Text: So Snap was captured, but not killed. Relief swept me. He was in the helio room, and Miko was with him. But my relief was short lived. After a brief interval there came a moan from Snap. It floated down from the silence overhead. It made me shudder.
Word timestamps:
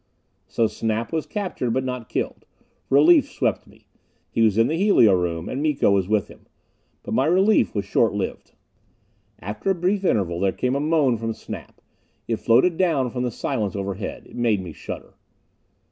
So 0.47 0.65
Snap 0.65 1.13
was 1.13 1.27
captured, 1.27 1.75
but 1.75 1.83
not 1.83 2.09
killed. 2.09 2.47
Relief 2.89 3.31
swept 3.31 3.67
me. 3.67 3.85
He 4.31 4.41
was 4.41 4.57
in 4.57 4.65
the 4.65 4.73
helio 4.75 5.13
room, 5.13 5.47
and 5.47 5.61
Miko 5.61 5.91
was 5.91 6.07
with 6.07 6.27
him. 6.27 6.47
But 7.03 7.13
my 7.13 7.27
relief 7.27 7.75
was 7.75 7.85
short 7.85 8.11
lived. 8.15 8.53
After 9.41 9.69
a 9.69 9.75
brief 9.75 10.03
interval 10.03 10.39
there 10.39 10.53
came 10.53 10.73
a 10.73 10.79
moan 10.79 11.17
from 11.19 11.35
Snap. 11.35 11.79
It 12.27 12.37
floated 12.37 12.77
down 12.77 13.11
from 13.11 13.21
the 13.21 13.29
silence 13.29 13.75
overhead. 13.75 14.25
It 14.25 14.35
made 14.35 14.59
me 14.59 14.73
shudder. 14.73 15.13